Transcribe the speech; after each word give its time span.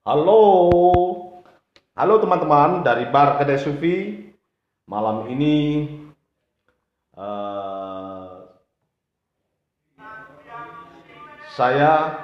Halo, 0.00 0.40
halo 1.92 2.14
teman-teman 2.24 2.80
dari 2.80 3.04
Bar 3.12 3.36
Kedai 3.36 3.60
Sufi. 3.60 4.16
Malam 4.88 5.28
ini 5.28 5.84
eh, 7.20 8.28
saya 11.52 12.16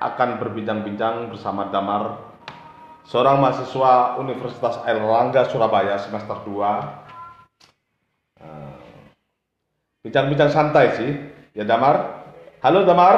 akan 0.00 0.40
berbincang-bincang 0.40 1.28
bersama 1.28 1.68
Damar, 1.68 2.16
seorang 3.04 3.44
mahasiswa 3.44 4.16
Universitas 4.24 4.80
Airlangga 4.88 5.52
Surabaya 5.52 6.00
semester 6.00 6.40
2. 6.48 8.40
Eh, 8.40 8.76
Bincang-bincang 10.00 10.48
santai 10.48 10.96
sih, 10.96 11.12
ya 11.52 11.68
Damar. 11.68 12.24
Halo 12.64 12.88
Damar. 12.88 13.16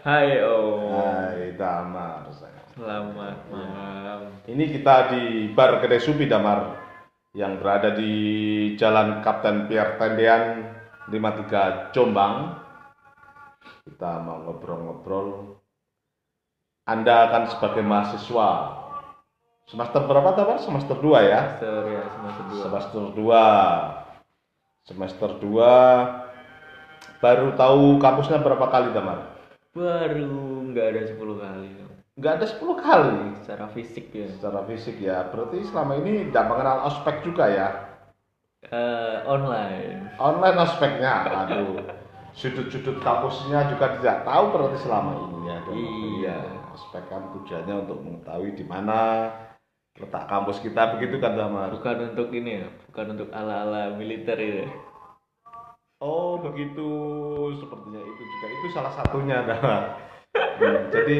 Hai 0.00 0.40
Om, 0.48 0.96
Hai 0.96 1.52
Damar. 1.60 2.19
Selamat 2.80 3.36
malam. 3.52 4.20
Ini 4.48 4.64
kita 4.72 5.12
di 5.12 5.52
Bar 5.52 5.84
Kedai 5.84 6.00
Supi 6.00 6.24
Damar 6.24 6.80
yang 7.36 7.60
berada 7.60 7.92
di 7.92 8.12
Jalan 8.80 9.20
Kapten 9.20 9.68
Pierre 9.68 10.00
Tendean 10.00 10.64
53 11.12 11.92
Jombang. 11.92 12.56
Kita 13.84 14.24
mau 14.24 14.40
ngobrol-ngobrol. 14.48 15.60
Anda 16.88 17.28
akan 17.28 17.52
sebagai 17.52 17.84
mahasiswa 17.84 18.48
semester 19.68 20.00
berapa 20.08 20.32
Damar? 20.32 20.56
Semester 20.64 20.96
2 20.96 21.20
ya? 21.28 21.60
Semester 21.60 21.84
ya 21.84 22.04
semester 22.16 23.12
dua. 23.12 23.44
Semester 24.88 25.28
2. 25.36 25.52
Semester 25.52 26.16
2 26.16 27.20
baru 27.20 27.52
tahu 27.52 28.00
kampusnya 28.00 28.40
berapa 28.40 28.72
kali 28.72 28.96
Damar? 28.96 29.36
Baru 29.76 30.64
nggak 30.72 30.86
ada 30.96 31.02
10 31.12 31.20
kali. 31.20 31.79
Nggak 32.20 32.32
ada 32.36 32.46
10 32.46 32.76
kali. 32.76 33.18
secara 33.40 33.66
fisik 33.72 34.12
ya. 34.12 34.28
Secara 34.28 34.60
fisik 34.68 34.96
ya, 35.00 35.24
berarti 35.32 35.64
selama 35.64 35.96
ini 35.98 36.28
tidak 36.28 36.44
mengenal 36.52 36.76
ospek 36.86 37.24
juga 37.24 37.48
ya? 37.48 37.68
Eh, 38.60 39.16
online. 39.24 40.12
online 40.20 40.58
aspeknya 40.60 41.24
aduh 41.32 41.80
sudut-sudut 42.36 43.00
kampusnya 43.00 43.72
juga 43.72 43.96
tidak 43.96 44.20
tahu 44.28 44.44
berarti 44.52 44.78
selama 44.84 45.12
ini 45.16 45.38
ya 45.48 45.58
Iya. 45.72 46.38
aspek 46.76 47.08
kan 47.08 47.32
tujuannya 47.32 47.88
untuk 47.88 48.04
mengetahui 48.04 48.52
di 48.52 48.64
mana 48.68 49.32
letak 49.96 50.28
kampus 50.28 50.60
kita 50.60 50.92
begitu 50.92 51.16
kan 51.24 51.40
Damar 51.40 51.72
Bukan 51.72 52.12
untuk 52.12 52.28
ini 52.36 52.60
ya, 52.60 52.68
bukan 52.92 53.16
untuk 53.16 53.28
ala-ala 53.32 53.96
militer 53.96 54.36
ya. 54.36 54.68
oh 56.04 56.36
begitu 56.44 56.88
sepertinya 57.56 58.00
itu 58.00 58.22
juga 58.28 58.46
itu 58.46 58.66
salah 58.76 58.92
satunya 58.92 59.40
Damar 59.48 59.96
Hmm, 60.60 60.92
jadi 60.92 61.16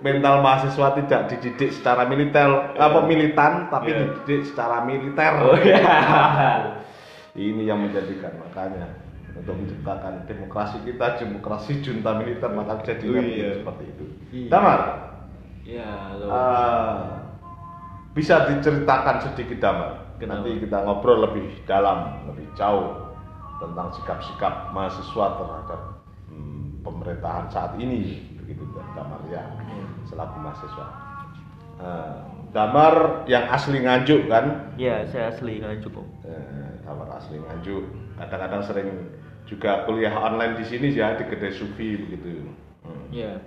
mental 0.00 0.40
mahasiswa 0.40 0.96
tidak 0.96 1.20
dididik 1.28 1.70
secara 1.70 2.08
militer 2.08 2.48
apa 2.72 3.04
militan 3.04 3.68
tapi 3.68 3.92
Iya. 3.92 4.00
dididik 4.08 4.48
secara 4.48 4.80
militer 4.82 5.32
Oh 5.38 5.60
ya. 5.60 5.76
ini 7.34 7.64
yang 7.64 7.84
menjadikan 7.84 8.32
makanya 8.40 8.96
untuk 9.32 9.56
menciptakan 9.56 10.24
demokrasi 10.24 10.80
kita 10.84 11.20
demokrasi 11.20 11.72
junta 11.80 12.16
militer 12.16 12.48
maka 12.48 12.80
jadinya 12.80 13.20
Oh, 13.20 13.28
iya. 13.28 13.50
seperti 13.56 13.84
itu 13.88 14.04
Iya. 14.32 14.48
Damar 14.48 14.80
ya, 15.62 15.90
lo. 16.16 16.26
eh, 16.26 16.96
bisa 18.12 18.48
diceritakan 18.48 19.16
sedikit 19.22 19.58
Damar 19.60 20.16
Kenapa? 20.16 20.44
nanti 20.44 20.64
kita 20.64 20.78
ngobrol 20.80 21.28
lebih 21.28 21.60
dalam 21.64 22.24
lebih 22.24 22.48
jauh 22.54 23.10
tentang 23.58 23.92
sikap-sikap 23.92 24.72
mahasiswa 24.72 25.26
terhadap 25.36 25.80
hmm, 26.28 26.80
pemerintahan 26.82 27.46
saat 27.48 27.76
ini 27.76 28.31
Damar 28.92 29.20
ya 29.26 29.42
Iya. 29.62 29.84
selaku 30.04 30.36
mahasiswa 30.38 30.86
Eh, 31.82 32.16
Damar 32.52 33.24
yang 33.26 33.48
asli 33.48 33.80
Nganjuk 33.80 34.28
kan 34.28 34.70
Ya, 34.76 35.02
saya 35.08 35.32
asli 35.32 35.58
Nganjuk 35.58 35.90
Om. 35.92 36.06
eh, 36.22 36.78
kamar 36.84 37.08
asli 37.16 37.40
Nganjuk 37.40 37.82
kadang-kadang 38.14 38.62
sering 38.62 38.88
juga 39.42 39.82
kuliah 39.82 40.12
online 40.12 40.54
di 40.54 40.64
sini 40.64 40.92
ya 40.92 41.16
di 41.16 41.24
Kedai 41.26 41.50
Sufi 41.50 41.96
begitu 41.98 42.46
Hmm. 42.82 43.06
Ya. 43.10 43.38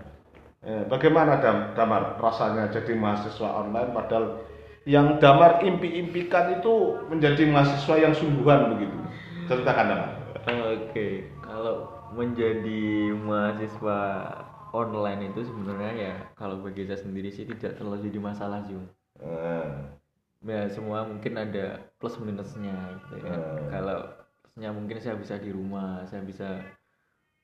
Eh, 0.62 0.84
bagaimana 0.88 1.38
Dam, 1.38 1.76
Damar 1.76 2.18
rasanya 2.18 2.68
jadi 2.68 2.98
mahasiswa 2.98 3.46
online 3.62 3.94
padahal 3.94 4.42
yang 4.84 5.18
Damar 5.18 5.62
impi-impikan 5.62 6.58
itu 6.58 6.74
menjadi 7.08 7.46
mahasiswa 7.46 7.96
yang 8.00 8.12
sungguhan 8.12 8.74
begitu 8.74 8.98
ceritakan 9.46 9.86
Damar 9.94 10.12
Oke, 10.46 11.30
kalau 11.42 11.90
menjadi 12.12 13.14
mahasiswa 13.18 14.00
online 14.84 15.32
itu 15.32 15.42
sebenarnya 15.50 15.92
ya 16.06 16.14
kalau 16.40 16.60
bagi 16.66 16.84
saya 16.88 17.00
sendiri 17.00 17.30
sih 17.32 17.46
tidak 17.48 17.80
terlalu 17.80 18.08
jadi 18.12 18.20
masalah 18.20 18.60
sih. 18.68 18.76
Eh, 19.24 19.70
ya 20.46 20.62
semua 20.70 21.08
mungkin 21.10 21.34
ada 21.40 21.66
plus 21.98 22.16
minusnya 22.22 22.76
gitu 23.02 23.16
ya 23.26 23.34
Hmm. 23.34 23.66
kalau 23.74 24.00
plusnya 24.44 24.70
mungkin 24.78 24.98
saya 25.02 25.16
bisa 25.18 25.36
di 25.42 25.50
rumah 25.50 26.06
saya 26.06 26.22
bisa 26.22 26.48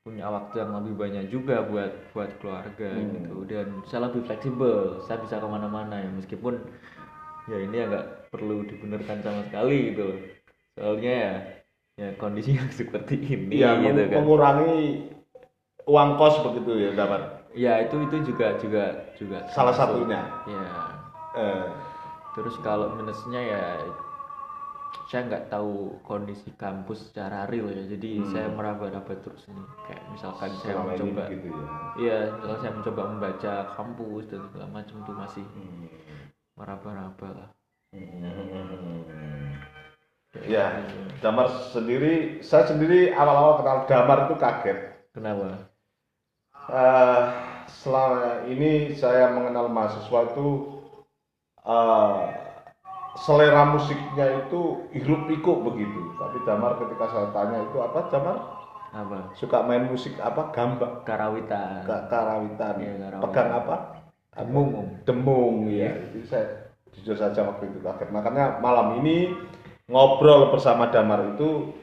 punya 0.02 0.26
waktu 0.34 0.56
yang 0.66 0.72
lebih 0.82 0.94
banyak 0.98 1.26
juga 1.30 1.62
buat 1.72 1.94
buat 2.14 2.30
keluarga 2.42 2.90
Hmm. 2.90 3.22
gitu 3.22 3.38
dan 3.50 3.68
saya 3.90 4.10
lebih 4.10 4.22
fleksibel 4.26 5.02
saya 5.06 5.18
bisa 5.22 5.38
ke 5.42 5.48
mana-mana 5.48 5.96
ya 6.02 6.10
meskipun 6.14 6.54
ya 7.50 7.58
ini 7.58 7.78
agak 7.86 8.06
perlu 8.34 8.66
dibenarkan 8.70 9.18
sama 9.26 9.42
sekali 9.50 9.78
gitu 9.94 10.04
loh. 10.14 10.20
soalnya 10.78 11.14
ya 11.14 11.34
ya 12.02 12.08
kondisi 12.18 12.58
yang 12.58 12.70
seperti 12.80 13.16
ini 13.22 13.62
ya 13.62 13.78
gitu 13.82 14.02
kan 14.10 14.22
mengurangi 14.26 14.78
uang 15.86 16.10
kos 16.16 16.36
begitu 16.44 16.72
ya 16.78 16.90
Damar 16.94 17.22
ya 17.52 17.74
itu 17.84 17.96
itu 18.04 18.32
juga 18.32 18.56
juga 18.58 18.84
juga 19.18 19.38
salah 19.52 19.76
termasuk. 19.76 20.08
satunya 20.08 20.22
ya 20.46 20.64
Eh, 21.32 21.66
Terus 22.32 22.56
kalau 22.60 22.92
minusnya 22.96 23.40
ya 23.40 23.64
saya 25.08 25.28
nggak 25.28 25.52
tahu 25.52 26.00
kondisi 26.04 26.52
kampus 26.56 27.12
secara 27.12 27.44
real 27.48 27.68
ya. 27.68 27.84
Jadi 27.88 28.20
Hmm. 28.20 28.32
saya 28.32 28.48
meraba-raba 28.48 29.12
terus 29.20 29.44
ini. 29.48 29.60
Kayak 29.84 30.04
misalkan 30.12 30.52
saya 30.60 30.76
selama 30.76 30.92
ini 30.96 31.12
mencoba 31.12 31.24
begitu 31.28 31.48
ya 31.52 31.68
Iya, 32.00 32.18
kalau 32.40 32.56
saya 32.60 32.72
mencoba 32.72 33.02
membaca 33.12 33.54
kampus 33.76 34.24
dan 34.28 34.40
segala 34.48 34.68
macam 34.72 34.96
tuh 35.04 35.16
masih 35.16 35.44
Hmm. 35.52 35.88
meraba-raba 36.56 37.28
lah. 37.32 37.50
Hmm. 37.92 39.52
Ya, 40.48 40.80
Damar 41.20 41.52
sendiri, 41.76 42.40
saya 42.40 42.64
sendiri 42.66 43.12
awal-awal 43.12 43.60
kenal 43.60 43.78
Damar 43.86 44.20
itu 44.28 44.36
kaget. 44.40 44.80
Kenapa? 45.12 45.71
Eh, 46.72 47.22
selama 47.68 48.48
ini 48.48 48.96
saya 48.96 49.28
mengenal 49.36 49.68
mahasiswa 49.68 50.20
itu 50.32 50.48
eh, 51.68 52.20
selera 53.20 53.68
musiknya 53.76 54.48
itu 54.48 54.88
hirup 54.96 55.28
pikuk 55.28 55.68
begitu. 55.68 56.16
Tapi 56.16 56.40
Damar 56.48 56.80
ketika 56.80 57.12
saya 57.12 57.28
tanya 57.36 57.60
itu 57.68 57.78
apa 57.84 58.08
Damar? 58.08 58.38
Apa? 58.92 59.36
Suka 59.36 59.68
main 59.68 59.88
musik 59.92 60.16
apa? 60.20 60.52
Gambak, 60.56 61.04
Karawitan. 61.04 61.84
Ka- 61.84 62.08
karawitan. 62.08 62.76
Iya, 62.80 62.94
karawitan. 63.08 63.24
Pegang 63.24 63.50
apa? 63.52 63.76
Demung. 64.32 64.72
Demung 65.04 65.56
ya. 65.68 65.92
Itu 66.12 66.24
saya 66.24 66.72
jujur 66.96 67.20
saja 67.20 67.52
waktu 67.52 67.68
itu 67.68 67.84
kaget. 67.84 68.16
Makanya 68.16 68.64
malam 68.64 69.00
ini 69.04 69.36
ngobrol 69.92 70.56
bersama 70.56 70.88
Damar 70.88 71.36
itu 71.36 71.76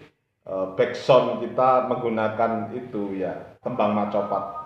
eh, 0.49 0.67
backsound 0.81 1.45
kita 1.45 1.93
menggunakan 1.93 2.73
itu 2.73 3.21
ya 3.21 3.37
tembang 3.61 3.93
macopat 3.93 4.58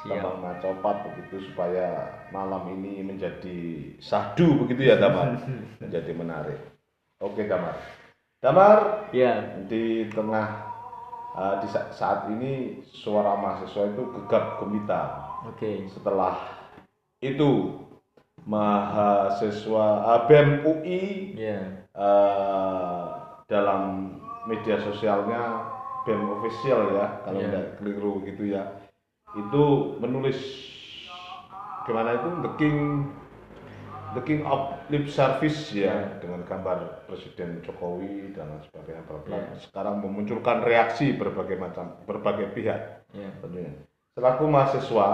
Siap. 0.00 0.16
tembang 0.16 0.40
macopat 0.40 0.96
begitu 1.06 1.44
supaya 1.46 1.88
malam 2.30 2.72
ini 2.72 3.02
menjadi 3.02 3.60
sahdu 3.98 4.64
begitu 4.64 4.88
ya 4.88 4.96
Damar 4.96 5.36
menjadi 5.76 6.12
menarik 6.12 6.58
oke 7.18 7.44
Damar 7.44 7.76
Damar 8.40 8.78
Ya, 9.12 9.60
di 9.68 10.08
tengah 10.08 10.48
eh, 11.32 11.54
di 11.60 11.68
sa- 11.68 11.92
saat 11.92 12.28
ini 12.28 12.80
suara 12.82 13.36
mahasiswa 13.36 13.92
itu 13.92 14.02
gegap 14.16 14.56
gempita 14.58 15.02
oke. 15.44 15.88
setelah 15.90 16.36
itu 17.20 17.76
mahasiswa 18.48 19.86
eh, 20.08 20.20
BEM 20.26 20.48
UI 20.64 21.04
Ya. 21.36 21.60
eh, 21.92 23.04
dalam 23.46 24.16
media 24.44 24.80
sosialnya 24.80 25.68
BEM 26.02 26.24
official 26.32 26.96
ya 26.96 27.06
kalau 27.22 27.36
Iya. 27.36 27.46
tidak 27.52 27.66
keliru 27.76 28.12
gitu 28.24 28.44
ya 28.50 28.79
itu 29.32 29.64
menulis 29.98 30.38
gimana 31.82 32.18
itu 32.18 32.28
the 32.42 32.50
king 32.56 32.76
the 34.10 34.22
king 34.22 34.42
of 34.42 34.74
lip 34.88 35.06
service 35.06 35.70
ya 35.70 35.86
Iya. 35.86 35.96
dengan 36.18 36.42
gambar 36.42 37.06
Presiden 37.06 37.62
Jokowi 37.62 38.34
dan 38.34 38.50
lain 38.50 38.62
sebagainya 38.66 39.02
bla 39.06 39.18
bla. 39.22 39.36
Iya. 39.38 39.54
sekarang 39.60 40.02
memunculkan 40.02 40.62
reaksi 40.62 41.14
berbagai 41.14 41.56
macam 41.56 41.94
berbagai 42.04 42.50
pihak 42.52 43.06
Ya. 43.10 43.30
tentunya 43.38 43.70
selaku 44.14 44.44
mahasiswa 44.46 45.08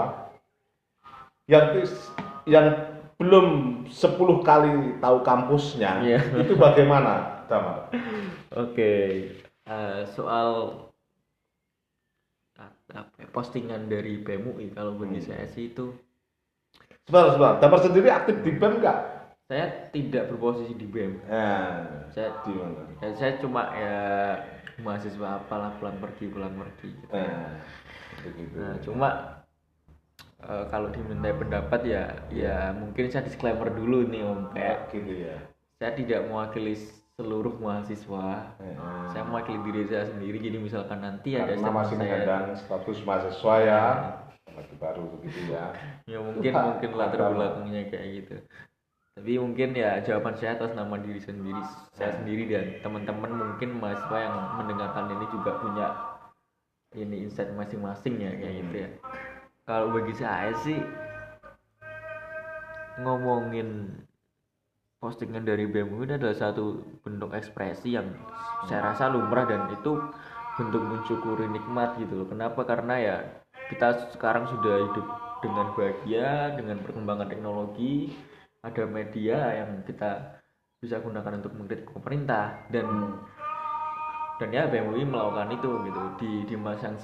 yang 1.45 1.65
yang 2.45 2.67
belum 3.17 3.47
10 3.89 4.41
kali 4.41 4.97
tahu 4.97 5.17
kampusnya 5.21 6.01
Iya. 6.01 6.19
itu 6.41 6.53
bagaimana 6.53 7.45
Damar? 7.47 7.87
Oke, 8.59 8.93
eh, 9.63 9.99
soal 10.09 10.73
apa 12.89 13.11
ya, 13.17 13.27
postingan 13.29 13.87
dari 13.87 14.19
BMUI 14.19 14.71
kalau 14.71 14.95
bagi 14.95 15.19
Hmm. 15.19 15.27
saya 15.27 15.45
sih 15.47 15.71
itu 15.71 15.91
Sebentar, 17.03 17.31
sebentar. 17.31 17.53
Damar 17.59 17.79
sendiri 17.79 18.07
aktif 18.11 18.35
di 18.43 18.51
BEM 18.51 18.73
nggak? 18.79 18.99
Saya 19.47 19.65
tidak 19.89 20.27
berposisi 20.27 20.75
di 20.75 20.83
BEM. 20.83 21.23
Nah, 21.23 22.03
Saya 22.11 22.35
di 22.43 22.51
mana? 22.51 22.83
ya, 22.99 23.09
saya 23.15 23.31
cuma 23.39 23.61
ya 23.71 23.97
mahasiswa 24.77 25.39
apalah 25.39 25.71
pulang 25.79 25.95
pergi 25.97 26.27
pulang 26.27 26.51
pergi. 26.53 26.91
gitu. 26.91 27.07
Nah, 27.09 27.63
begitu. 28.21 28.55
Nah, 28.59 28.75
cuma 28.83 29.09
eh, 30.43 30.65
kalau 30.67 30.91
diminta 30.91 31.31
pendapat 31.31 31.81
ya 31.83 32.03
ya 32.29 32.75
mungkin 32.75 33.07
saya 33.07 33.23
disclaimer 33.23 33.71
dulu 33.71 34.03
nih 34.05 34.21
Om 34.21 34.51
Kayak 34.51 34.77
gitu 34.91 35.13
ya. 35.27 35.37
saya 35.79 35.91
tidak 35.95 36.27
mewakili 36.27 36.75
seluruh 37.17 37.57
mahasiswa. 37.57 38.53
Heeh. 38.61 39.01
Saya 39.09 39.23
mewakili 39.25 39.59
diri 39.65 39.89
saya 39.89 40.05
sendiri 40.05 40.37
jadi 40.37 40.57
misalkan 40.61 41.01
nanti 41.01 41.33
ada 41.33 41.57
Karena 41.57 41.57
statement 41.57 41.77
masih 41.81 41.95
saya 41.97 42.01
menyandang 42.05 42.45
status 42.61 42.97
mahasiswa 43.01 43.53
ya, 43.65 43.83
lagi 44.57 44.75
baru 44.77 45.03
begitu 45.17 45.39
ya. 45.53 45.65
ya 46.11 46.19
mungkin 46.21 46.53
mungkin 46.53 46.89
latar 46.97 47.19
agama. 47.21 47.33
belakangnya 47.37 47.81
kayak 47.89 48.07
gitu 48.21 48.35
tapi 49.17 49.33
mungkin 49.41 49.73
ya 49.73 49.97
jawaban 50.05 50.37
saya 50.37 50.61
atas 50.61 50.77
nama 50.77 50.93
diri 51.01 51.17
sendiri 51.17 51.57
saya 51.97 52.21
sendiri 52.21 52.53
dan 52.53 52.65
teman-teman 52.85 53.33
mungkin 53.33 53.81
mahasiswa 53.81 54.17
yang 54.21 54.35
mendengarkan 54.61 55.09
ini 55.09 55.25
juga 55.33 55.51
punya 55.57 55.87
ini 56.93 57.25
insight 57.25 57.49
masing-masing 57.57 58.21
ya 58.21 58.29
kayak 58.37 58.53
gitu 58.61 58.75
ya 58.85 58.89
kalau 59.65 59.89
bagi 59.89 60.13
saya 60.13 60.53
sih 60.61 60.77
ngomongin 63.01 63.89
postingan 64.97 65.45
dari 65.45 65.69
BEM 65.69 65.93
ini 66.01 66.17
adalah 66.17 66.33
satu 66.33 66.81
bentuk 67.05 67.29
ekspresi 67.33 67.93
yang 67.93 68.17
saya 68.65 68.93
rasa 68.93 69.13
lumrah 69.13 69.45
dan 69.45 69.69
itu 69.69 69.93
bentuk 70.57 70.81
mensyukuri 70.81 71.45
nikmat 71.53 72.01
gitu 72.01 72.17
loh. 72.17 72.27
Kenapa? 72.27 72.65
Karena 72.65 72.95
ya 72.97 73.15
kita 73.69 74.09
sekarang 74.17 74.49
sudah 74.49 74.89
hidup 74.89 75.07
dengan 75.45 75.69
bahagia 75.77 76.57
dengan 76.57 76.81
perkembangan 76.81 77.29
teknologi 77.29 78.09
ada 78.65 78.83
media 78.89 79.37
yang 79.53 79.85
kita 79.85 80.41
bisa 80.81 80.97
gunakan 80.97 81.41
untuk 81.41 81.53
mengkritik 81.53 81.93
pemerintah 81.93 82.65
dan 82.73 82.89
dan 84.41 84.49
ya 84.53 84.65
BMUI 84.69 85.05
melakukan 85.05 85.53
itu 85.53 85.71
gitu. 85.85 86.01
Di 86.17 86.31
di 86.49 86.55
masa 86.57 86.93
yang 86.93 86.97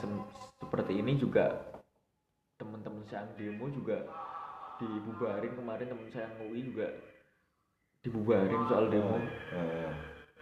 seperti 0.61 0.97
ini 0.97 1.17
juga 1.17 1.61
teman-teman 2.57 3.05
saya 3.05 3.25
yang 3.25 3.33
demo 3.37 3.69
juga 3.69 4.01
dibubarin. 4.81 5.53
Kemarin 5.53 5.87
teman 5.93 6.09
saya 6.09 6.25
yang 6.29 6.49
UI 6.49 6.61
juga 6.73 6.87
dibubarin 8.03 8.61
soal 8.67 8.91
demo 8.91 9.15
Eh, 9.55 9.91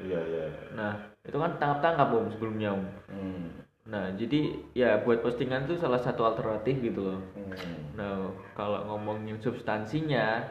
iya 0.01 0.19
iya. 0.19 0.45
nah 0.73 0.93
itu 1.21 1.37
kan 1.37 1.55
tangkap-tangkap 1.61 2.09
om 2.09 2.27
sebelumnya 2.33 2.69
om 2.73 2.83
Hmm. 3.07 3.45
nah 3.85 4.09
jadi 4.13 4.39
ya 4.73 5.01
buat 5.01 5.21
postingan 5.21 5.65
itu 5.69 5.77
salah 5.77 6.01
satu 6.01 6.25
alternatif 6.25 6.81
gitu 6.81 7.01
loh 7.05 7.19
Hmm. 7.37 7.79
Nah, 7.91 8.31
kalau 8.55 8.87
ngomongin 8.87 9.35
substansinya, 9.37 10.41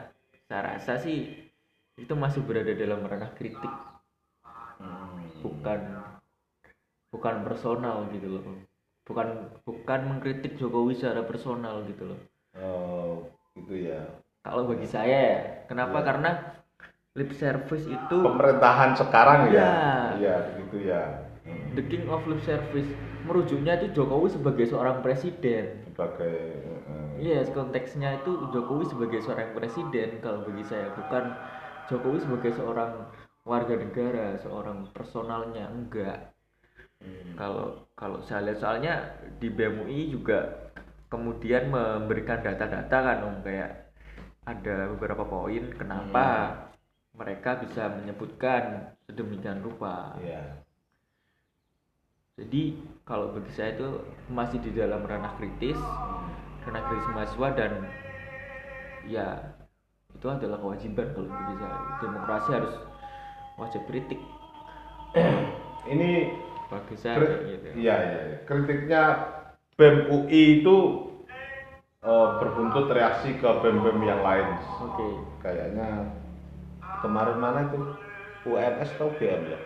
saya 0.45 0.61
rasa 0.77 0.95
sih 0.95 1.49
itu 1.97 2.13
masih 2.13 2.45
berada 2.45 2.69
dalam 2.71 3.01
ranah 3.03 3.33
kritik, 3.33 3.73
Hmm. 4.77 5.25
bukan 5.41 5.79
bukan 7.11 7.35
personal 7.43 8.07
gitu 8.13 8.27
loh. 8.29 8.43
Bukan 9.03 9.27
bukan 9.65 9.99
mengkritik 10.07 10.55
Jokowi 10.55 10.95
secara 10.95 11.25
personal 11.25 11.83
gitu 11.89 12.13
loh. 12.13 12.19
Oh, 12.55 13.25
gitu 13.57 13.89
ya. 13.89 13.99
Kalau 14.45 14.69
bagi 14.69 14.85
saya 14.87 15.17
ya, 15.17 15.39
kenapa? 15.67 15.99
Iya. 15.99 16.07
Karena 16.07 16.31
lip 17.17 17.31
service 17.35 17.85
itu 17.87 18.17
Pemerintahan 18.23 18.95
sekarang 18.95 19.51
ya. 19.51 19.51
Iya. 19.51 19.71
Iya, 20.19 20.35
begitu 20.55 20.77
ya. 20.87 21.01
Hmm. 21.41 21.73
the 21.73 21.83
king 21.89 22.05
of 22.07 22.21
lip 22.29 22.41
service 22.45 22.87
merujuknya 23.25 23.81
itu 23.81 23.87
Jokowi 23.97 24.29
sebagai 24.29 24.65
seorang 24.69 25.01
presiden. 25.01 25.81
Sebagai 25.91 26.37
Iya, 27.21 27.45
konteksnya 27.53 28.17
itu 28.23 28.31
Jokowi 28.49 28.85
sebagai 28.89 29.21
seorang 29.21 29.53
presiden 29.53 30.09
kalau 30.25 30.41
bagi 30.41 30.65
saya 30.65 30.89
bukan 30.97 31.23
Jokowi 31.85 32.17
sebagai 32.17 32.51
seorang 32.57 32.91
warga 33.45 33.75
negara, 33.77 34.37
seorang 34.41 34.89
personalnya 34.95 35.69
enggak. 35.69 36.33
hmm. 37.03 37.37
Kalau 37.37 37.85
kalau 37.93 38.19
saya 38.25 38.49
lihat 38.49 38.59
soalnya 38.61 38.93
di 39.41 39.47
BMUI 39.53 40.09
juga 40.09 40.71
kemudian 41.11 41.69
memberikan 41.69 42.39
data-data 42.41 42.97
kan 43.03 43.17
Om 43.27 43.37
kayak 43.45 43.71
ada 44.47 44.89
beberapa 44.97 45.23
poin 45.27 45.63
kenapa 45.77 46.25
mereka 47.21 47.61
bisa 47.61 47.85
menyebutkan 48.01 48.97
sedemikian 49.05 49.61
rupa. 49.61 50.17
Iya. 50.17 50.65
Jadi 52.41 52.81
kalau 53.05 53.37
bagi 53.37 53.53
saya 53.53 53.77
itu 53.77 54.01
masih 54.33 54.57
di 54.65 54.73
dalam 54.73 55.05
ranah 55.05 55.37
kritis, 55.37 55.77
ranah 56.65 56.81
kritis 56.89 57.09
mahasiswa 57.13 57.47
dan 57.53 57.71
ya 59.05 59.27
itu 60.17 60.25
adalah 60.25 60.57
kewajiban 60.57 61.13
kalau 61.13 61.29
bagi 61.29 61.55
saya. 61.61 61.77
Demokrasi 62.01 62.49
harus 62.57 62.73
wajib 63.61 63.85
kritik 63.85 64.17
Ini 65.93 66.09
bagi 66.71 66.95
saya 66.97 67.21
gitu. 67.45 67.67
Iya, 67.77 67.95
iya. 68.01 68.21
iya. 68.25 68.37
Kritiknya 68.49 69.03
BEM 69.77 70.09
UI 70.09 70.63
itu 70.63 70.77
eh, 72.01 72.29
berbuntut 72.41 72.89
reaksi 72.89 73.37
ke 73.37 73.49
BEM-BEM 73.61 73.99
yang 74.01 74.21
lain. 74.25 74.47
Oke. 74.81 75.09
Kayaknya 75.43 76.20
kemarin 77.01 77.37
mana 77.41 77.59
itu? 77.67 77.79
UNS 78.41 78.89
atau 78.97 79.13
BM 79.21 79.53
ya? 79.53 79.59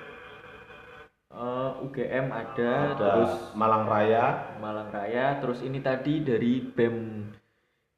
Eh, 1.35 1.71
UGM 1.83 2.31
ada, 2.31 2.95
Ada 2.95 2.95
terus 2.95 3.33
Malang 3.59 3.91
Raya, 3.91 4.55
Malang 4.63 4.87
Raya, 4.87 5.35
terus 5.43 5.59
ini 5.59 5.83
tadi 5.83 6.23
dari 6.23 6.63
BEM 6.63 7.27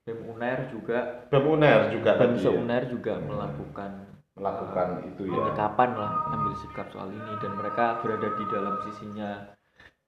BEM 0.07 0.19
UNER 0.23 0.71
juga, 0.73 1.27
BEM 1.29 1.45
UNER 1.45 1.81
juga 1.93 2.15
BEM 2.15 2.33
tadi 2.33 2.47
ya, 2.47 2.51
UNER 2.55 2.83
juga 2.89 3.13
melakukan 3.21 3.91
melakukan 4.33 4.87
itu 5.03 5.27
ya. 5.27 5.37
penyikapan 5.37 5.89
lah, 5.99 6.11
ambil 6.33 6.53
sikap 6.57 6.87
soal 6.89 7.13
ini 7.13 7.33
dan 7.37 7.51
mereka 7.59 7.99
berada 8.01 8.29
di 8.39 8.45
dalam 8.49 8.75
sisinya 8.89 9.53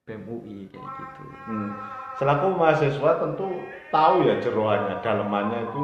BEM 0.10 0.26
UI 0.26 0.66
kayak 0.72 0.90
gitu. 0.98 1.24
Hmm. 1.46 1.70
Selaku 2.18 2.48
mahasiswa 2.58 3.12
tentu 3.22 3.48
tahu 3.94 4.16
ya 4.26 4.42
jeroannya, 4.42 5.06
dalemannya 5.06 5.70
itu 5.70 5.84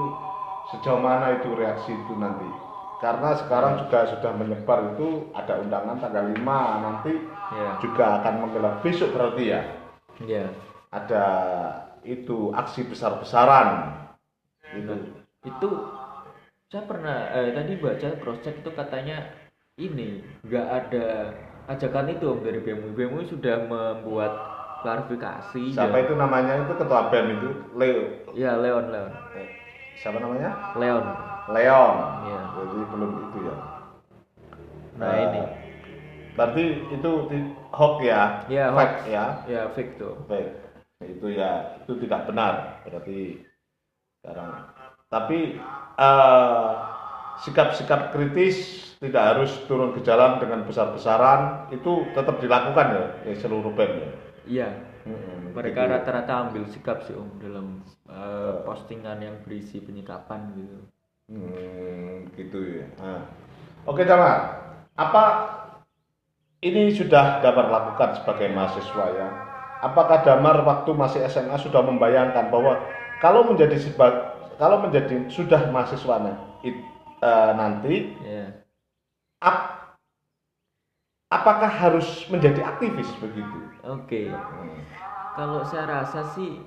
sejauh 0.73 0.97
mana 0.97 1.37
itu 1.37 1.51
reaksi 1.53 1.93
itu 1.93 2.13
nanti. 2.17 2.47
Karena 2.95 3.35
sekarang 3.35 3.85
juga 3.85 4.07
sudah 4.07 4.31
menyebar 4.33 4.95
itu 4.95 5.29
ada 5.31 5.59
undangan 5.59 5.99
tanggal 5.99 6.25
5 6.31 6.39
nanti 6.81 7.13
Ya, 7.45 7.77
juga 7.77 8.19
akan 8.19 8.33
menggelar 8.41 8.81
besok 8.81 9.13
berarti 9.13 9.53
ya. 9.53 9.61
ya. 10.19 10.49
Ada 10.89 11.23
itu 12.01 12.49
aksi 12.51 12.89
besar-besaran. 12.89 13.93
Itu. 14.73 14.95
Itu 15.43 15.69
saya 16.65 16.83
pernah 16.89 17.29
eh, 17.31 17.53
tadi 17.53 17.77
baca 17.77 18.09
cross 18.17 18.41
check 18.41 18.59
itu 18.59 18.71
katanya 18.73 19.29
ini 19.77 20.25
nggak 20.41 20.67
ada 20.67 21.05
ajakan 21.67 22.09
itu 22.09 22.25
Om 22.25 22.41
dari 22.41 22.59
BMUI. 22.59 22.95
BMUI 22.95 23.25
sudah 23.29 23.55
membuat 23.61 24.33
klarifikasi 24.81 25.63
Siapa 25.69 25.93
dan- 25.93 26.05
itu 26.05 26.13
namanya 26.15 26.53
itu 26.61 26.73
ketua 26.73 27.09
BEM 27.09 27.25
itu? 27.37 27.49
Leo. 27.73 28.01
ya 28.33 28.57
Leon 28.57 28.89
Leon 28.89 29.11
Eh, 29.37 29.49
Siapa 29.95 30.17
namanya? 30.17 30.73
Leon 30.75 31.05
Leon. 31.51 31.95
Iya. 32.25 32.39
Jadi 32.55 32.77
belum 32.91 33.11
itu 33.29 33.37
ya. 33.45 33.55
nah 34.95 35.11
Eh, 35.11 35.23
ini 35.27 35.41
Berarti 36.35 36.63
itu 36.91 37.11
di- 37.31 37.53
hoax 37.71 37.95
ya? 38.03 38.21
Iya, 38.51 38.65
hoax. 38.75 38.79
Fact 38.79 39.07
ya? 39.07 39.25
ya 39.47 39.61
fake 39.71 39.93
tuh 39.99 40.13
Baik, 40.27 40.51
itu 41.03 41.27
ya 41.31 41.79
itu 41.83 41.91
tidak 42.03 42.27
benar 42.27 42.53
berarti 42.83 43.39
sekarang. 44.19 44.51
Tapi 45.07 45.39
eh, 45.99 46.69
sikap-sikap 47.43 48.11
kritis 48.15 48.57
tidak 48.99 49.23
harus 49.35 49.51
turun 49.67 49.91
ke 49.95 50.01
jalan 50.03 50.39
dengan 50.39 50.63
besar-besaran 50.67 51.67
itu 51.71 52.07
tetap 52.15 52.39
dilakukan 52.39 52.87
ya, 52.95 53.03
ya 53.27 53.33
seluruh 53.35 53.71
BEM 53.75 53.91
ya. 54.01 54.09
iya 54.47 54.69
Mm-mm, 55.05 55.53
mereka 55.53 55.85
gitu. 55.85 55.91
rata-rata 55.93 56.33
ambil 56.49 56.63
sikap 56.67 57.03
sih 57.05 57.13
Om 57.13 57.29
dalam 57.43 57.65
eh, 58.09 58.53
postingan 58.65 59.19
yang 59.21 59.35
berisi 59.45 59.77
penyikapan 59.83 60.51
gitu 60.57 60.77
Hmm, 61.25 62.29
gitu 62.37 62.59
ya. 62.61 62.85
Nah. 63.01 63.25
Oke 63.85 64.05
Damar, 64.05 64.61
apa 64.97 65.23
ini 66.61 66.89
sudah 66.93 67.41
Damar 67.41 67.69
lakukan 67.69 68.17
sebagai 68.21 68.49
mahasiswa 68.53 69.05
ya? 69.13 69.27
Apakah 69.81 70.25
Damar 70.25 70.65
waktu 70.65 70.89
masih 70.93 71.21
SMA 71.29 71.57
sudah 71.61 71.85
membayangkan 71.85 72.49
bahwa 72.49 72.81
kalau 73.21 73.45
menjadi 73.45 73.77
seba- 73.77 74.37
kalau 74.57 74.81
menjadi 74.81 75.29
sudah 75.29 75.69
mahasiswa 75.69 76.21
it- 76.65 76.85
eh, 77.21 77.51
nanti 77.53 78.17
ya 78.25 78.49
ap- 79.41 79.97
apakah 81.29 81.69
harus 81.69 82.25
menjadi 82.29 82.65
aktivis 82.65 83.09
begitu? 83.21 83.59
oke 83.85 84.21
Hmm. 84.33 84.81
Kalau 85.35 85.61
saya 85.67 86.01
rasa 86.01 86.23
sih 86.31 86.63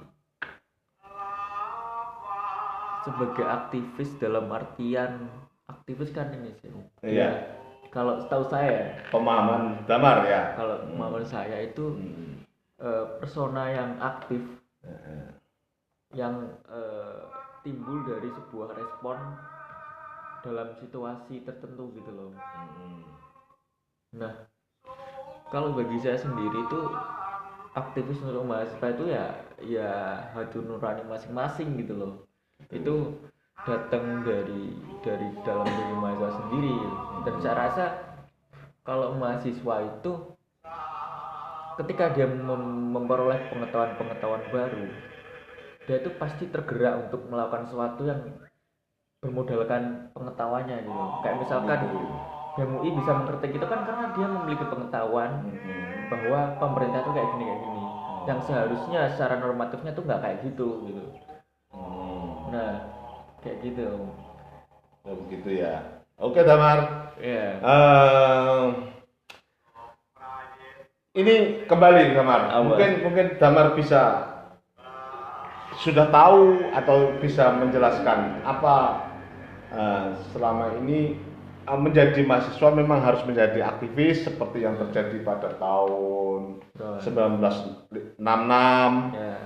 sebagai 3.09 3.45
aktivis 3.45 4.13
dalam 4.21 4.53
artian 4.53 5.33
aktivis 5.67 6.13
kan 6.13 6.29
ini 6.31 6.53
sih. 6.61 6.69
Iya. 7.01 7.57
Kalau 7.89 8.21
setahu 8.21 8.45
saya, 8.53 9.01
Pemahaman 9.09 9.89
Damar 9.89 10.21
ya. 10.29 10.53
kalau 10.53 10.85
pemahaman 10.85 11.25
saya 11.25 11.65
itu 11.65 11.97
Hmm. 11.97 12.45
eh, 12.79 13.05
persona 13.17 13.73
yang 13.73 13.97
aktif, 13.99 14.45
Eh, 14.79 15.29
yang 16.15 16.47
eh, 16.69 17.21
timbul 17.61 18.07
dari 18.07 18.31
sebuah 18.31 18.73
respon 18.73 19.19
dalam 20.41 20.71
situasi 20.79 21.43
tertentu 21.43 21.91
gitu 21.99 22.09
loh 22.15 22.31
Hmm. 22.31 23.03
nah 24.15 24.33
kalau 25.51 25.75
bagi 25.75 25.99
saya 25.99 26.15
sendiri 26.17 26.63
itu 26.63 26.81
aktivis 27.75 28.23
untuk 28.23 28.47
mahasiswa 28.47 28.87
itu 28.89 29.05
ya 29.11 29.25
ya 29.61 29.91
hati 30.33 30.63
nurani 30.63 31.03
masing-masing 31.05 31.75
gitu 31.83 31.99
loh 31.99 32.13
itu 32.69 32.95
datang 33.63 34.23
dari 34.27 34.75
dari 35.03 35.29
dalam 35.47 35.67
diri 35.67 35.95
mahasiswa 35.99 36.31
sendiri 36.43 36.77
dan 37.27 37.35
saya 37.39 37.55
rasa 37.55 37.85
kalau 38.83 39.15
mahasiswa 39.15 39.75
itu 39.85 40.13
ketika 41.79 42.11
dia 42.17 42.27
mem- 42.27 42.91
memperoleh 42.95 43.39
pengetahuan-pengetahuan 43.55 44.43
baru 44.51 44.87
dia 45.87 45.97
itu 46.03 46.11
pasti 46.19 46.45
tergerak 46.51 47.09
untuk 47.09 47.25
melakukan 47.31 47.71
sesuatu 47.71 48.03
yang 48.05 48.21
bermodalkan 49.19 50.11
pengetahuannya 50.15 50.77
gitu 50.87 51.03
kayak 51.23 51.37
misalkan 51.43 51.81
BMUI 52.59 52.91
bisa 52.91 53.11
mengkritik 53.15 53.55
itu 53.55 53.67
kan 53.71 53.87
karena 53.87 54.07
dia 54.19 54.27
memiliki 54.27 54.67
pengetahuan 54.67 55.31
Hmm. 55.47 56.11
bahwa 56.11 56.41
pemerintah 56.59 57.05
tuh 57.07 57.13
kayak 57.15 57.29
gini 57.37 57.45
kayak 57.47 57.61
gini 57.61 57.83
yang 58.27 58.41
seharusnya 58.43 59.01
secara 59.15 59.39
normatifnya 59.39 59.93
tuh 59.95 60.03
nggak 60.09 60.21
kayak 60.25 60.39
gitu 60.43 60.69
gitu. 60.89 61.03
Nah 62.53 62.75
kayak 63.45 63.59
gitu 63.63 63.89
Oh, 65.09 65.17
begitu 65.25 65.65
ya. 65.65 66.05
Oke 66.21 66.45
Damar. 66.45 67.09
ya 67.17 67.57
Eh, 67.65 68.65
ini 71.17 71.65
kembali 71.65 72.13
Damar. 72.13 72.53
Apa? 72.53 72.61
Mungkin 72.61 72.91
mungkin 73.09 73.27
Damar 73.41 73.73
bisa 73.73 74.29
sudah 75.81 76.13
tahu 76.13 76.61
atau 76.77 77.17
bisa 77.25 77.57
menjelaskan 77.57 78.45
apa 78.45 78.77
eh, 79.73 80.07
selama 80.37 80.77
ini 80.85 81.17
eh, 81.65 81.79
menjadi 81.81 82.21
mahasiswa 82.29 82.69
memang 82.75 83.01
harus 83.01 83.25
menjadi 83.25 83.65
aktivis 83.65 84.29
seperti 84.29 84.69
yang 84.69 84.77
terjadi 84.77 85.25
pada 85.25 85.57
tahun 85.57 86.61
Betul. 86.77 87.01
1966 87.01 88.21
ya 89.17 89.37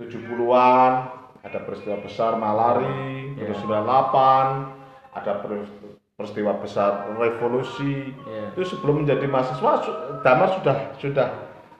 70-an 0.00 1.19
ada 1.40 1.58
peristiwa 1.60 1.96
besar 1.98 2.36
malari, 2.36 3.32
Ya. 3.34 3.46
terus 3.46 3.60
98 3.60 4.76
ada 5.10 5.32
peri- 5.40 5.96
peristiwa 6.14 6.52
besar 6.56 6.90
revolusi. 7.16 8.12
ya 8.22 8.52
Itu 8.52 8.62
sebelum 8.66 9.02
menjadi 9.02 9.24
mahasiswa 9.24 9.72
Damar 10.20 10.52
sudah 10.60 10.76
sudah 10.96 11.28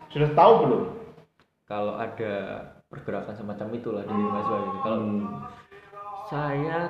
sudah 0.09 0.29
tahu 0.33 0.53
belum? 0.65 0.85
kalau 1.65 1.95
ada 1.95 2.35
pergerakan 2.89 3.31
semacam 3.31 3.69
itulah 3.73 4.03
di 4.03 4.11
mahasiswa 4.11 4.59
ini 4.59 4.79
kalau 4.81 4.99
Hmm. 4.99 5.27
saya 6.27 6.81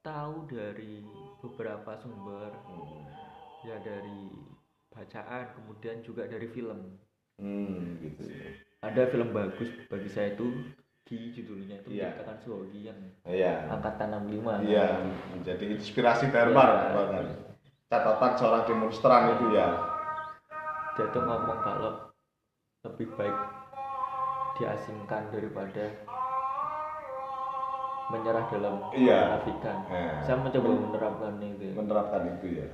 tahu 0.00 0.34
dari 0.46 1.06
beberapa 1.38 1.94
sumber 1.94 2.50
ya 3.62 3.78
dari 3.78 4.34
bacaan 4.90 5.46
kemudian 5.52 6.00
juga 6.00 6.24
dari 6.24 6.48
film 6.48 6.98
Hmm, 7.34 7.98
gitu. 7.98 8.30
ada 8.78 9.02
film 9.06 9.30
bagus 9.30 9.66
bagi 9.86 10.06
saya 10.06 10.32
itu 10.32 10.74
Gi 11.04 11.36
judulnya 11.36 11.84
itu 11.84 11.88
Iya. 11.92 12.16
dikatakan 12.16 12.36
Suwogi 12.40 12.88
yang 12.88 12.96
Iya. 13.28 13.68
angkatan 13.68 14.08
65 14.24 14.64
Iya, 14.64 15.04
menjadi 15.36 15.64
inspirasi 15.76 16.32
Damar 16.32 16.70
Iya. 16.72 16.88
bahkan. 16.96 17.24
Catatan 17.92 18.32
seorang 18.40 18.62
demonstran 18.64 19.22
itu 19.36 19.46
ya. 19.52 19.68
dia 20.94 21.10
tuh 21.10 21.26
ngomong 21.26 21.58
kalau 21.58 21.92
lebih 22.86 23.10
baik 23.18 23.34
diasingkan 24.54 25.26
daripada 25.28 25.90
menyerah 28.08 28.46
dalam 28.46 28.74
Iya. 28.94 29.20
kemunafikan 29.42 29.76
Eh, 29.90 30.14
saya 30.22 30.36
mencoba 30.38 30.70
menerapkan 30.70 31.34
itu 31.42 31.66
menerapkan 31.74 32.22
itu 32.30 32.46
ya. 32.62 32.68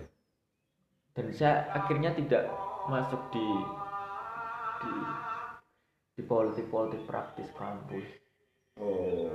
dan 1.16 1.26
saya 1.32 1.64
akhirnya 1.72 2.12
tidak 2.12 2.44
masuk 2.87 3.18
di 3.32 3.46
di 4.84 4.92
di 6.17 6.23
politik-politik 6.26 7.02
praktis 7.07 7.49
kampus 7.55 8.07
Oh, 8.81 9.29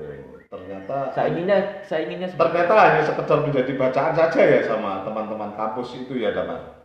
ternyata 0.49 1.13
saya 1.13 1.29
inginnya 1.29 1.85
saya 1.85 2.09
inginnya 2.09 2.33
ternyata 2.33 2.73
hanya 2.81 3.01
sekedar 3.05 3.45
menjadi 3.45 3.77
bacaan 3.77 4.13
saja 4.17 4.41
ya 4.41 4.59
sama 4.65 5.05
teman-teman 5.05 5.53
kampus 5.53 5.93
itu 6.01 6.17
ya 6.17 6.33
Damar. 6.33 6.81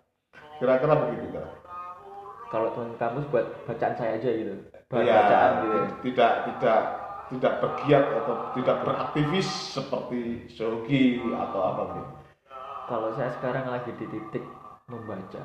Kira-kira 0.61 0.93
begitu 1.09 1.33
kan? 1.33 1.49
kalau 2.51 2.69
teman 2.75 2.93
kampus 2.99 3.25
buat 3.31 3.47
bacaan 3.65 3.95
saya 3.97 4.19
aja 4.19 4.29
gitu 4.29 4.55
bahan 4.91 5.07
Iya, 5.07 5.15
bacaan 5.15 5.53
gitu 5.63 5.79
tidak 6.11 6.33
tidak 6.51 6.81
tidak 7.31 7.53
bergiat 7.63 8.05
atau 8.11 8.35
tidak 8.59 8.77
beraktivis 8.83 9.49
seperti 9.49 10.21
Shogi 10.51 11.23
atau 11.31 11.61
apa 11.63 11.83
gitu. 11.95 12.11
kalau 12.91 13.09
saya 13.15 13.31
sekarang 13.39 13.71
lagi 13.71 13.95
di 13.97 14.05
titik 14.11 14.45
membaca 14.91 15.45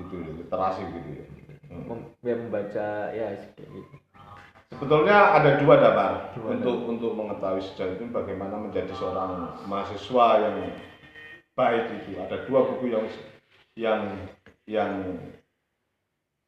Gitu 0.00 0.14
ya, 0.16 0.32
literasi 0.32 0.82
gitu 0.96 1.10
ya. 1.20 1.24
Mem- 1.70 2.10
ya 2.26 2.34
membaca 2.34 2.88
ya 3.14 3.26
kayak 3.54 3.70
gitu 3.70 3.94
Sebetulnya 4.70 5.34
ada 5.34 5.58
dua 5.58 5.74
damar 5.82 6.12
Dua 6.34 6.54
untuk 6.54 6.76
untuk 6.86 7.12
mengetahui 7.18 7.62
sejauh 7.62 7.98
ini 7.98 8.06
bagaimana 8.10 8.54
menjadi 8.58 8.90
seorang 8.94 9.62
mahasiswa 9.66 10.26
yang 10.46 10.56
baik 11.58 11.84
itu. 12.02 12.14
Ada 12.18 12.46
dua 12.46 12.60
buku 12.70 12.94
yang 12.94 13.06
yang 13.74 14.02
yang 14.70 14.92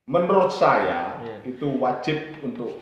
menurut 0.07 0.51
saya 0.55 1.19
Iya. 1.23 1.37
itu 1.47 1.67
wajib 1.79 2.19
untuk 2.43 2.75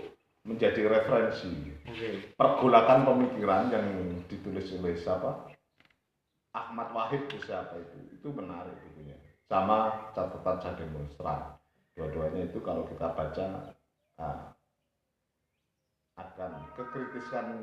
menjadi 0.45 0.89
referensi. 0.89 1.53
oke 1.85 2.09
Pergolakan 2.37 3.05
pemikiran 3.05 3.69
yang 3.73 3.87
ditulis 4.29 4.73
oleh 4.77 4.97
siapa? 4.97 5.49
Ahmad 6.57 6.91
Wahid 6.97 7.29
itu 7.29 7.39
siapa 7.45 7.77
itu? 7.77 7.97
Itu 8.17 8.29
menarik 8.33 8.75
bukunya. 8.89 9.17
Sama 9.49 10.11
catatan 10.17 10.57
saya 10.61 10.75
demonstran. 10.81 11.60
Dua-duanya 12.01 12.49
itu 12.49 12.65
kalau 12.65 12.89
kita 12.89 13.13
baca 13.13 13.77
ah, 14.17 14.57
akan 16.17 16.73
kekritisan 16.73 17.61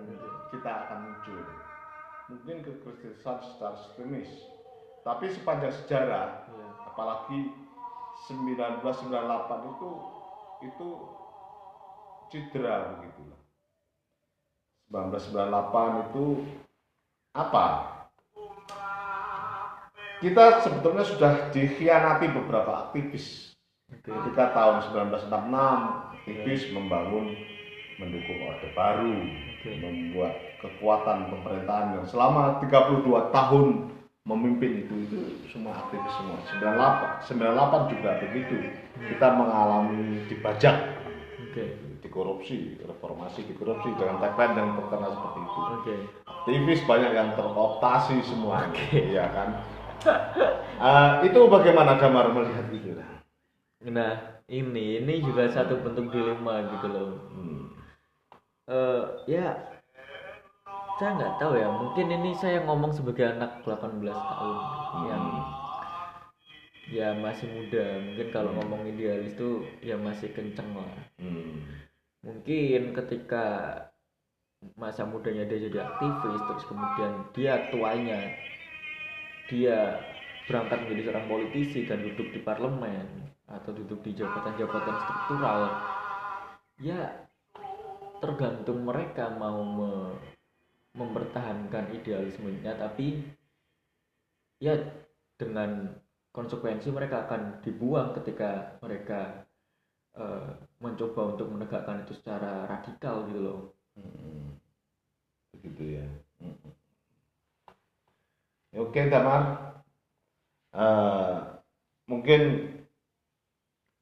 kita 0.54 0.70
akan 0.86 0.98
muncul. 1.10 1.42
Mungkin 2.30 2.62
kekritisan 2.62 3.42
secara 3.42 3.74
sistemis. 3.82 4.30
Tapi 5.02 5.34
sepanjang 5.34 5.74
sejarah, 5.74 6.46
Iya. 6.54 6.68
apalagi 6.86 7.50
1998 8.30 9.74
itu 9.74 9.90
itu 10.70 10.88
cedera 12.30 12.94
begitulah. 12.94 13.42
1998 14.94 16.14
itu 16.14 16.26
apa? 17.34 17.66
Kita 20.22 20.62
sebetulnya 20.62 21.02
sudah 21.02 21.50
dikhianati 21.50 22.30
beberapa 22.30 22.86
aktivis. 22.90 23.57
Ketika 24.08 24.56
tahun 24.56 24.88
1966 24.88 26.16
aktivis 26.16 26.62
membangun 26.72 27.36
mendukung 28.00 28.40
Orde 28.48 28.72
Baru, 28.72 29.20
Oke. 29.20 29.72
membuat 29.84 30.34
kekuatan 30.64 31.28
pemerintahan 31.28 32.00
yang 32.00 32.06
selama 32.08 32.64
32 32.64 33.04
tahun 33.36 33.68
memimpin 34.24 34.88
itu 34.88 34.96
itu 35.08 35.20
semua 35.52 35.76
aktivis 35.76 36.14
semua. 36.16 36.40
98 36.56 37.92
98 37.92 37.92
juga 37.96 38.10
begitu. 38.24 38.56
Kita 39.12 39.28
mengalami 39.36 40.24
dibajak 40.32 40.76
oke 41.48 41.66
dikorupsi, 42.00 42.80
reformasi 42.80 43.44
dikorupsi 43.44 43.92
dengan 44.00 44.24
tagline 44.24 44.56
yang 44.56 44.72
terkenal 44.80 45.12
seperti 45.20 45.40
itu. 45.44 45.60
oke 45.60 45.96
Aktivis 46.28 46.82
banyak 46.88 47.12
yang 47.12 47.30
terkooptasi 47.36 48.24
semua, 48.24 48.72
iya 48.96 49.26
kan? 49.36 49.50
Eh, 50.78 51.26
itu 51.26 51.42
bagaimana 51.50 51.98
Damar 51.98 52.30
melihat 52.30 52.70
itu? 52.70 53.17
Nah 53.86 54.42
ini 54.50 55.02
ini 55.04 55.22
juga 55.22 55.46
satu 55.54 55.78
bentuk 55.82 56.10
dilema 56.10 56.66
gitu 56.78 56.88
loh. 56.90 57.10
Hmm. 57.30 57.62
Eh, 58.68 59.04
ya 59.30 59.54
saya 60.98 61.10
nggak 61.14 61.36
tahu 61.38 61.54
ya. 61.56 61.70
Mungkin 61.70 62.08
ini 62.10 62.32
saya 62.34 62.66
ngomong 62.66 62.92
sebagai 62.96 63.38
anak 63.38 63.62
18 63.62 64.02
tahun 64.12 64.58
yang 65.08 65.24
ya 66.90 67.08
masih 67.22 67.48
muda. 67.54 67.86
Mungkin 68.02 68.28
kalau 68.34 68.52
ngomong 68.58 68.88
idealis 68.90 69.38
tuh 69.38 69.62
ya 69.84 69.96
masih 70.00 70.34
kenceng 70.34 70.74
lah. 70.74 70.92
Hmm. 71.22 71.64
mungkin 72.26 72.92
ketika 72.92 73.46
masa 74.76 75.06
mudanya 75.06 75.46
dia 75.46 75.70
jadi 75.70 75.86
aktivis 75.86 76.42
terus 76.50 76.66
kemudian 76.66 77.14
dia 77.32 77.70
tuanya 77.70 78.20
dia 79.48 80.02
berangkat 80.50 80.84
menjadi 80.84 81.02
seorang 81.08 81.28
politisi 81.30 81.86
dan 81.86 82.02
duduk 82.04 82.34
di 82.34 82.40
parlemen 82.42 83.32
atau 83.48 83.72
duduk 83.72 84.04
di 84.04 84.12
jabatan-jabatan 84.12 84.96
struktural 85.08 85.60
ya 86.84 87.28
tergantung 88.20 88.84
mereka 88.84 89.32
mau 89.40 89.64
me- 89.64 90.20
mempertahankan 90.98 91.96
idealismenya 91.96 92.76
tapi 92.76 93.24
ya 94.60 94.76
dengan 95.40 95.96
konsekuensi 96.36 96.92
mereka 96.92 97.30
akan 97.30 97.64
dibuang 97.64 98.12
ketika 98.20 98.78
mereka 98.84 99.48
eh, 100.18 100.52
mencoba 100.84 101.38
untuk 101.38 101.48
menegakkan 101.54 102.04
itu 102.04 102.14
secara 102.20 102.68
radikal 102.68 103.26
gitu 103.32 103.42
loh 103.42 103.62
Hmm. 103.98 104.54
gitu 105.58 105.98
ya 105.98 106.06
Mm. 106.38 106.54
Ya, 108.70 108.78
oke 108.86 109.10
Damar 109.10 109.68
Eh, 110.78 111.38
mungkin 112.06 112.42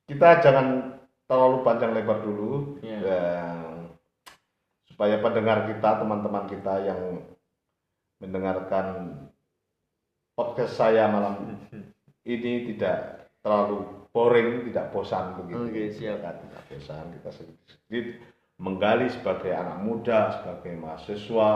kita 0.06 0.30
jangan 0.42 0.98
terlalu 1.26 1.58
panjang 1.66 1.92
lebar 1.98 2.22
dulu 2.22 2.78
Iya. 2.86 3.00
dan 3.02 3.90
supaya 4.86 5.18
pendengar 5.20 5.66
kita 5.68 5.90
teman-teman 6.00 6.46
kita 6.46 6.74
yang 6.86 7.02
mendengarkan 8.22 8.86
podcast 10.38 10.78
saya 10.78 11.10
malam 11.10 11.58
ini 12.26 12.74
tidak 12.74 13.30
terlalu 13.42 13.86
boring, 14.16 14.72
tidak 14.72 14.96
bosan 14.96 15.36
begitu. 15.44 15.68
Oke, 15.68 15.84
siap. 15.92 16.24
Kita 16.24 16.32
tidak 16.40 16.62
bosan, 16.72 17.06
kita 17.20 17.30
sedikit 17.36 18.06
menggali 18.56 19.08
sebagai 19.12 19.52
anak 19.52 19.84
muda, 19.84 20.40
sebagai 20.40 20.74
mahasiswa, 20.80 21.52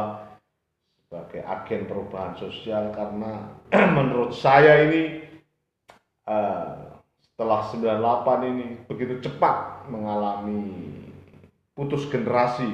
sebagai 1.08 1.42
agen 1.48 1.82
perubahan 1.88 2.36
sosial 2.36 2.92
karena 2.92 3.56
menurut 3.98 4.36
saya 4.36 4.84
ini 4.92 5.24
eh, 6.28 6.89
setelah 7.40 7.64
98 7.72 8.52
ini 8.52 8.68
begitu 8.84 9.24
cepat 9.24 9.88
mengalami 9.88 10.92
putus 11.72 12.04
generasi 12.12 12.68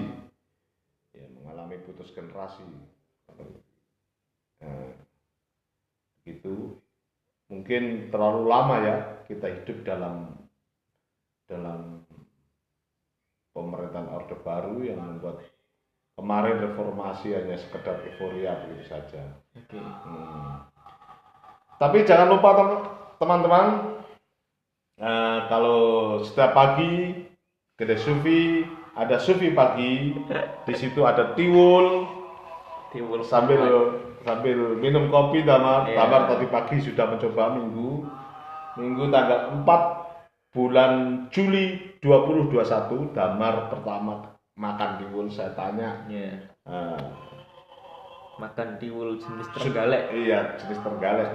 ya 1.14 1.30
mengalami 1.38 1.78
putus 1.86 2.10
generasi 2.10 2.66
Eh, 4.64 4.92
itu 6.26 6.80
mungkin 7.52 8.10
terlalu 8.10 8.42
lama 8.50 8.76
ya 8.82 8.98
kita 9.30 9.52
hidup 9.52 9.84
dalam 9.86 10.34
dalam 11.46 12.02
pemerintahan 13.54 14.10
orde 14.10 14.34
baru 14.42 14.82
yang 14.82 14.98
membuat 14.98 15.46
kemarin 16.16 16.58
reformasi 16.64 17.36
hanya 17.36 17.60
sekedar 17.60 18.00
euforia 18.08 18.64
begitu 18.66 18.90
saja. 18.90 19.44
Hmm. 19.70 20.66
Tapi 21.76 22.08
jangan 22.08 22.32
lupa 22.32 22.50
tem- 22.56 22.88
teman-teman 23.20 23.95
eh, 24.98 25.40
kalau 25.48 25.80
setiap 26.22 26.52
pagi 26.52 27.26
kedai 27.76 27.98
sufi 27.98 28.64
ada 28.96 29.20
sufi 29.20 29.52
pagi 29.52 30.16
di 30.64 30.74
situ 30.74 31.04
ada 31.04 31.36
tiwul. 31.36 32.08
Timbul 32.90 33.22
sambil 33.22 33.60
sambil 34.24 34.80
minum 34.80 35.12
kopi 35.12 35.44
damar 35.44 35.84
Iya. 35.86 36.00
damar 36.00 36.32
tadi 36.32 36.48
pagi 36.48 36.80
sudah 36.80 37.12
mencoba 37.12 37.60
minggu. 37.60 38.08
Minggu 38.76 39.04
tanggal 39.08 39.52
4 39.64 40.56
bulan 40.56 40.92
Juli 41.28 41.96
2021 42.00 43.12
damar 43.12 43.68
pertama 43.68 44.32
makan 44.56 44.90
tiwul 44.98 45.28
saya 45.28 45.52
tanya. 45.52 46.08
Ya. 46.08 46.40
eh, 46.64 47.04
Makan 48.36 48.76
tiwul 48.76 49.16
jenis 49.16 49.48
terenggalek. 49.52 50.12
iya 50.12 50.56
jenis 50.56 50.80
terenggalek. 50.80 51.30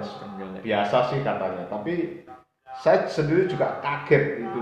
biasa 0.60 1.08
sih 1.08 1.20
katanya. 1.20 1.64
Tapi 1.68 2.24
saya 2.80 3.04
sendiri 3.06 3.44
juga 3.44 3.76
kaget 3.84 4.40
itu 4.40 4.60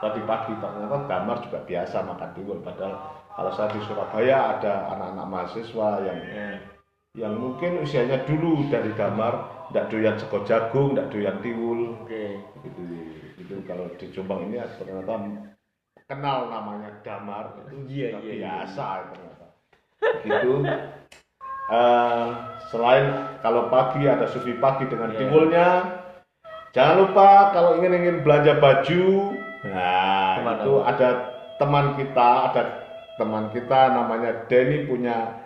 tadi 0.00 0.20
pagi 0.24 0.52
ternyata 0.56 1.04
damar 1.04 1.36
juga 1.44 1.58
biasa 1.68 2.00
makan 2.00 2.30
tiwul 2.32 2.58
padahal 2.64 2.94
kalau 3.36 3.50
saya 3.52 3.68
di 3.70 3.80
Surabaya 3.84 4.56
ada 4.56 4.88
anak-anak 4.96 5.26
mahasiswa 5.28 5.88
yang 6.02 6.18
Ya. 6.32 6.50
yang 7.16 7.34
mungkin 7.36 7.82
usianya 7.82 8.24
dulu 8.24 8.68
dari 8.70 8.94
damar 8.94 9.66
tidak 9.68 9.90
doyan 9.90 10.16
sego 10.16 10.38
jagung 10.46 10.94
tidak 10.94 11.08
doyan 11.12 11.36
tiwul 11.42 11.80
Oke. 12.04 12.40
gitu 12.62 12.82
itu 13.38 13.54
kalau 13.66 13.84
di 13.98 14.06
Jombang 14.12 14.48
ini 14.48 14.60
ternyata 14.78 15.14
kenal 16.08 16.48
namanya 16.48 16.88
damar 17.04 17.52
itu 17.68 17.84
Iya, 17.90 18.08
sudah 18.16 18.22
iya, 18.22 18.32
biasa 18.64 18.86
ternyata 19.12 19.46
gitu 20.24 20.54
Eh, 21.68 22.28
selain 22.72 23.12
kalau 23.44 23.68
pagi 23.68 24.08
ada 24.08 24.24
sufi 24.24 24.56
pagi 24.56 24.88
dengan 24.88 25.12
Iya. 25.12 25.18
tiwulnya 25.20 25.66
jangan 26.72 26.94
lupa 27.04 27.28
kalau 27.50 27.80
ingin 27.80 27.92
ingin 27.96 28.16
belanja 28.20 28.60
baju 28.60 29.04
nah 29.64 30.38
Ke 30.38 30.42
mana? 30.44 30.62
itu 30.62 30.72
ada 30.84 31.08
teman 31.58 31.86
kita 31.96 32.28
ada 32.52 32.62
teman 33.18 33.44
kita 33.50 33.80
namanya 33.90 34.30
Denny 34.46 34.86
punya 34.86 35.42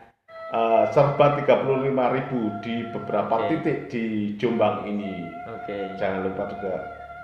eh, 0.53 0.85
serba 0.93 1.41
35.000 1.41 2.61
di 2.61 2.75
beberapa 2.93 3.35
Oke. 3.41 3.49
titik 3.57 3.79
di 3.89 4.05
Jombang 4.37 4.85
ini 4.85 5.25
Oke. 5.49 5.97
jangan 5.97 6.29
lupa 6.29 6.53
juga 6.53 6.75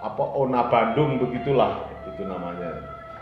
apa 0.00 0.22
Ona 0.38 0.62
Bandung 0.70 1.18
begitulah 1.18 1.84
itu 2.06 2.22
namanya 2.24 2.70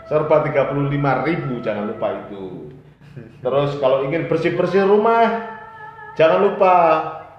serba 0.07 0.45
35.000 0.45 1.65
jangan 1.65 1.85
lupa 1.89 2.07
itu 2.23 2.71
terus 3.41 3.81
kalau 3.81 4.05
ingin 4.05 4.29
bersih 4.29 4.53
bersih 4.53 4.85
rumah 4.85 5.57
jangan 6.15 6.47
lupa 6.47 6.75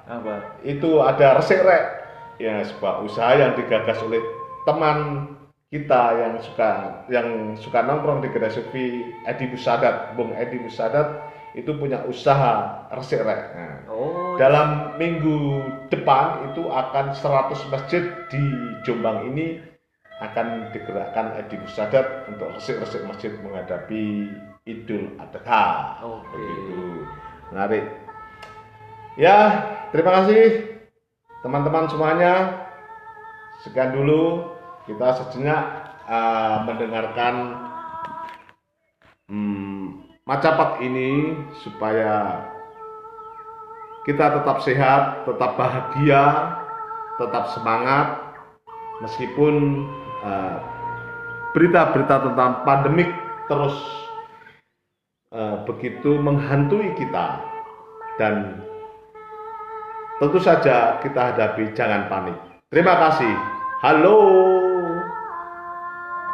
Apa? 0.05 0.59
itu 0.67 1.01
ada 1.01 1.39
resik 1.39 1.63
rek 1.63 1.98
ya 2.39 2.63
sebuah 2.63 3.03
usaha 3.05 3.35
yang 3.35 3.53
digagas 3.59 3.99
oleh 4.03 4.23
teman 4.65 5.29
kita 5.69 6.17
yang 6.17 6.35
suka 6.41 6.71
yang 7.13 7.53
suka 7.61 7.85
nongkrong 7.85 8.25
di 8.25 8.33
kedai 8.33 8.49
sufi 8.49 9.05
Edi 9.29 9.53
Musadat 9.53 10.17
Bung 10.17 10.33
Edi 10.33 10.57
Musadat 10.57 11.29
itu 11.53 11.75
punya 11.77 12.01
usaha 12.09 12.87
resik 12.95 13.21
rek 13.21 13.43
Nah, 13.53 13.77
Oh. 13.89 14.37
dalam 14.39 14.95
minggu 14.97 15.65
depan 15.91 16.53
itu 16.53 16.71
akan 16.71 17.13
100 17.13 17.69
masjid 17.69 18.05
di 18.31 18.45
Jombang 18.87 19.29
ini 19.35 19.59
akan 20.23 20.71
digerakkan 20.71 21.35
Edi 21.41 21.59
Musadat 21.59 22.27
untuk 22.31 22.55
resik-resik 22.55 23.03
masjid 23.07 23.33
menghadapi 23.43 24.31
Idul 24.67 25.15
Adha. 25.19 25.99
Oke. 26.05 26.37
Begitu. 26.37 26.81
Menarik. 27.51 27.85
Ya, 29.17 29.65
terima 29.91 30.23
kasih 30.23 30.78
teman-teman 31.43 31.87
semuanya. 31.91 32.35
Sekian 33.67 33.91
dulu 33.95 34.55
kita 34.87 35.19
sejenak 35.19 35.95
uh, 36.07 36.63
mendengarkan 36.63 37.35
hmm, 39.27 40.07
macapat 40.23 40.79
ini 40.87 41.35
supaya 41.67 42.47
kita 44.07 44.41
tetap 44.41 44.63
sehat, 44.65 45.27
tetap 45.27 45.59
bahagia, 45.59 46.25
tetap 47.19 47.51
semangat 47.53 48.07
meskipun 49.03 49.85
uh, 50.23 50.59
berita-berita 51.53 52.31
tentang 52.31 52.63
pandemik 52.63 53.11
terus 53.51 53.75
uh, 55.35 55.67
begitu 55.67 56.15
menghantui 56.19 56.95
kita 56.95 57.43
dan 58.23 58.68
tentu 60.19 60.39
saja 60.43 60.99
kita 61.01 61.33
hadapi 61.33 61.73
jangan 61.73 62.11
panik. 62.11 62.37
Terima 62.69 62.95
kasih. 62.99 63.33
Halo. 63.81 64.68